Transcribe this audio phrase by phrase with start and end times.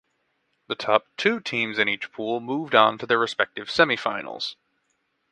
[0.65, 4.55] The top two teams in each pool moved on to their respective semifinals.